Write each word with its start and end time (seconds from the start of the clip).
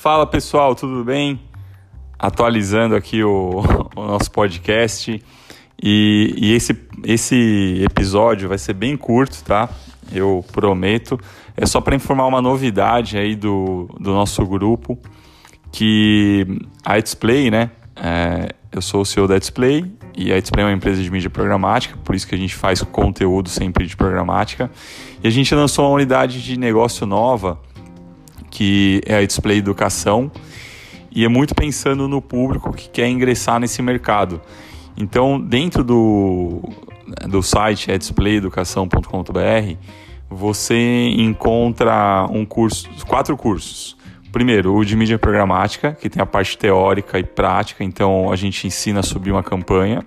Fala 0.00 0.26
pessoal, 0.26 0.74
tudo 0.74 1.04
bem? 1.04 1.38
Atualizando 2.18 2.96
aqui 2.96 3.22
o, 3.22 3.60
o 3.94 4.06
nosso 4.06 4.30
podcast 4.30 5.22
e, 5.82 6.34
e, 6.38 6.54
esse, 6.54 6.74
esse 7.04 7.84
episódio 7.84 8.48
vai 8.48 8.56
ser 8.56 8.72
bem 8.72 8.96
curto, 8.96 9.44
tá? 9.44 9.68
Eu 10.10 10.42
prometo. 10.52 11.20
É 11.54 11.66
só 11.66 11.82
para 11.82 11.94
informar 11.94 12.26
uma 12.26 12.40
novidade 12.40 13.18
aí 13.18 13.36
do, 13.36 13.90
do 14.00 14.12
nosso 14.12 14.42
grupo 14.46 14.98
que 15.70 16.46
a 16.82 16.98
Display, 16.98 17.50
né? 17.50 17.70
É, 17.94 18.54
eu 18.72 18.80
sou 18.80 19.02
o 19.02 19.04
CEO 19.04 19.28
da 19.28 19.38
Display 19.38 19.84
e 20.16 20.32
a 20.32 20.40
Display 20.40 20.64
é 20.64 20.68
uma 20.68 20.74
empresa 20.74 21.02
de 21.02 21.10
mídia 21.10 21.28
programática, 21.28 21.98
por 22.02 22.14
isso 22.14 22.26
que 22.26 22.34
a 22.34 22.38
gente 22.38 22.54
faz 22.54 22.80
conteúdo 22.80 23.50
sempre 23.50 23.86
de 23.86 23.94
programática. 23.94 24.70
E 25.22 25.28
a 25.28 25.30
gente 25.30 25.54
lançou 25.54 25.84
uma 25.84 25.94
unidade 25.94 26.42
de 26.42 26.58
negócio 26.58 27.04
nova 27.04 27.60
que 28.50 29.00
é 29.06 29.16
a 29.16 29.26
Display 29.26 29.58
Educação, 29.58 30.30
e 31.10 31.24
é 31.24 31.28
muito 31.28 31.54
pensando 31.54 32.06
no 32.06 32.20
público 32.20 32.72
que 32.72 32.88
quer 32.88 33.08
ingressar 33.08 33.58
nesse 33.58 33.82
mercado. 33.82 34.40
Então, 34.96 35.40
dentro 35.40 35.82
do, 35.82 36.62
do 37.28 37.42
site 37.42 37.90
é 37.90 37.98
displayeducação.com.br, 37.98 39.76
você 40.28 41.08
encontra 41.16 42.26
um 42.30 42.44
curso, 42.44 42.88
quatro 43.06 43.36
cursos. 43.36 43.96
Primeiro, 44.30 44.74
o 44.76 44.84
de 44.84 44.94
mídia 44.94 45.18
programática, 45.18 45.92
que 45.92 46.08
tem 46.08 46.22
a 46.22 46.26
parte 46.26 46.56
teórica 46.56 47.18
e 47.18 47.24
prática, 47.24 47.82
então 47.82 48.30
a 48.30 48.36
gente 48.36 48.64
ensina 48.66 49.00
a 49.00 49.02
subir 49.02 49.32
uma 49.32 49.42
campanha. 49.42 50.04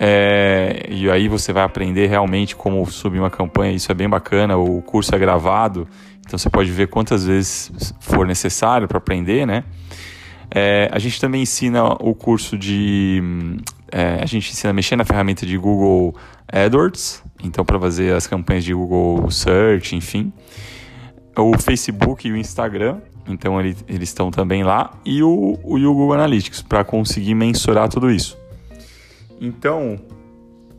É, 0.00 0.86
e 0.88 1.10
aí 1.10 1.26
você 1.26 1.52
vai 1.52 1.64
aprender 1.64 2.06
realmente 2.06 2.54
como 2.54 2.86
subir 2.86 3.18
uma 3.18 3.30
campanha, 3.30 3.72
isso 3.72 3.90
é 3.90 3.94
bem 3.94 4.08
bacana. 4.08 4.56
O 4.56 4.80
curso 4.80 5.12
é 5.12 5.18
gravado, 5.18 5.88
então 6.20 6.38
você 6.38 6.48
pode 6.48 6.70
ver 6.70 6.86
quantas 6.86 7.24
vezes 7.24 7.92
for 7.98 8.24
necessário 8.24 8.86
para 8.86 8.98
aprender, 8.98 9.44
né? 9.44 9.64
É, 10.50 10.88
a 10.92 11.00
gente 11.00 11.20
também 11.20 11.42
ensina 11.42 11.84
o 11.84 12.14
curso 12.14 12.56
de. 12.56 13.20
É, 13.90 14.20
a 14.22 14.26
gente 14.26 14.52
ensina 14.52 14.70
a 14.70 14.72
mexer 14.72 14.94
na 14.94 15.04
ferramenta 15.04 15.44
de 15.44 15.58
Google 15.58 16.14
AdWords, 16.46 17.24
então 17.42 17.64
para 17.64 17.78
fazer 17.80 18.14
as 18.14 18.26
campanhas 18.26 18.62
de 18.62 18.72
Google 18.72 19.28
Search, 19.32 19.96
enfim. 19.96 20.32
O 21.36 21.58
Facebook 21.58 22.26
e 22.26 22.32
o 22.32 22.36
Instagram, 22.36 22.98
então 23.26 23.60
ele, 23.60 23.76
eles 23.88 24.08
estão 24.08 24.30
também 24.30 24.62
lá. 24.62 24.92
E 25.04 25.24
o, 25.24 25.58
o 25.62 25.78
Google 25.78 26.12
Analytics, 26.14 26.62
para 26.62 26.84
conseguir 26.84 27.34
mensurar 27.34 27.88
tudo 27.88 28.10
isso. 28.10 28.38
Então, 29.40 29.98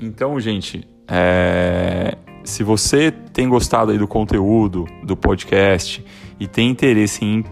então 0.00 0.38
gente, 0.40 0.86
é, 1.06 2.16
se 2.44 2.62
você 2.62 3.10
tem 3.10 3.48
gostado 3.48 3.92
aí 3.92 3.98
do 3.98 4.08
conteúdo 4.08 4.86
do 5.02 5.16
podcast 5.16 6.04
e 6.40 6.46
tem 6.46 6.70
interesse 6.70 7.24
em, 7.24 7.44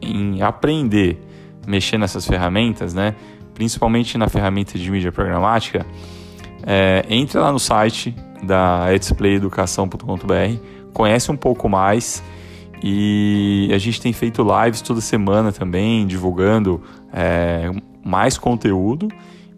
em 0.00 0.42
aprender, 0.42 1.18
mexer 1.66 1.98
nessas 1.98 2.26
ferramentas, 2.26 2.94
né? 2.94 3.14
Principalmente 3.54 4.16
na 4.16 4.28
ferramenta 4.28 4.78
de 4.78 4.90
mídia 4.90 5.10
programática, 5.10 5.84
é, 6.66 7.04
entre 7.08 7.38
lá 7.38 7.52
no 7.52 7.58
site 7.58 8.14
da 8.42 8.92
etsplayeducação.com.br, 8.94 10.92
conhece 10.92 11.30
um 11.30 11.36
pouco 11.36 11.68
mais 11.68 12.22
e 12.82 13.68
a 13.72 13.78
gente 13.78 14.00
tem 14.00 14.12
feito 14.12 14.42
lives 14.42 14.80
toda 14.80 15.00
semana 15.00 15.50
também, 15.50 16.06
divulgando 16.06 16.80
é, 17.12 17.70
mais 18.08 18.38
conteúdo 18.38 19.08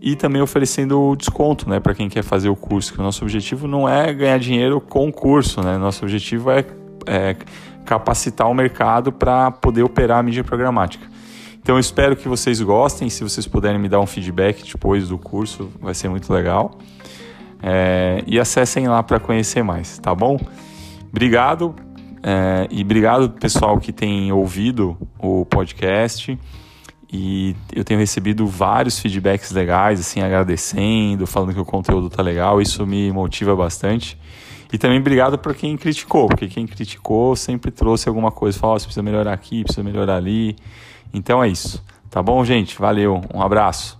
e 0.00 0.16
também 0.16 0.40
oferecendo 0.40 1.14
desconto 1.16 1.68
né, 1.68 1.78
para 1.78 1.94
quem 1.94 2.08
quer 2.08 2.22
fazer 2.22 2.48
o 2.48 2.56
curso, 2.56 2.92
que 2.92 3.00
o 3.00 3.02
nosso 3.02 3.22
objetivo 3.22 3.68
não 3.68 3.88
é 3.88 4.12
ganhar 4.12 4.38
dinheiro 4.38 4.80
com 4.80 5.08
o 5.08 5.12
curso, 5.12 5.62
né? 5.62 5.76
nosso 5.76 6.04
objetivo 6.04 6.50
é, 6.50 6.64
é 7.06 7.36
capacitar 7.84 8.48
o 8.48 8.54
mercado 8.54 9.12
para 9.12 9.50
poder 9.50 9.82
operar 9.82 10.18
a 10.18 10.22
mídia 10.22 10.42
programática. 10.42 11.06
Então 11.62 11.76
eu 11.76 11.80
espero 11.80 12.16
que 12.16 12.26
vocês 12.26 12.60
gostem, 12.60 13.10
se 13.10 13.22
vocês 13.22 13.46
puderem 13.46 13.78
me 13.78 13.88
dar 13.88 14.00
um 14.00 14.06
feedback 14.06 14.64
depois 14.64 15.08
do 15.08 15.18
curso, 15.18 15.70
vai 15.80 15.94
ser 15.94 16.08
muito 16.08 16.32
legal. 16.32 16.78
É, 17.62 18.24
e 18.26 18.40
acessem 18.40 18.88
lá 18.88 19.02
para 19.02 19.20
conhecer 19.20 19.62
mais, 19.62 19.98
tá 19.98 20.14
bom? 20.14 20.40
Obrigado 21.10 21.74
é, 22.22 22.66
e 22.70 22.82
obrigado 22.82 23.28
pessoal 23.30 23.78
que 23.78 23.92
tem 23.92 24.32
ouvido 24.32 24.96
o 25.18 25.44
podcast 25.44 26.38
e 27.12 27.56
eu 27.74 27.82
tenho 27.82 27.98
recebido 27.98 28.46
vários 28.46 28.98
feedbacks 29.00 29.50
legais, 29.50 29.98
assim, 29.98 30.20
agradecendo, 30.20 31.26
falando 31.26 31.52
que 31.52 31.60
o 31.60 31.64
conteúdo 31.64 32.08
tá 32.08 32.22
legal, 32.22 32.60
isso 32.60 32.86
me 32.86 33.10
motiva 33.10 33.54
bastante. 33.56 34.16
E 34.72 34.78
também 34.78 35.00
obrigado 35.00 35.36
para 35.36 35.52
quem 35.52 35.76
criticou, 35.76 36.28
porque 36.28 36.46
quem 36.46 36.66
criticou 36.66 37.34
sempre 37.34 37.72
trouxe 37.72 38.08
alguma 38.08 38.30
coisa, 38.30 38.58
falou, 38.58 38.76
oh, 38.76 38.78
você 38.78 38.84
precisa 38.86 39.02
melhorar 39.02 39.32
aqui, 39.32 39.64
precisa 39.64 39.82
melhorar 39.82 40.16
ali. 40.16 40.56
Então 41.12 41.42
é 41.42 41.48
isso. 41.48 41.84
Tá 42.08 42.22
bom, 42.22 42.44
gente? 42.44 42.78
Valeu, 42.78 43.20
um 43.34 43.42
abraço. 43.42 43.99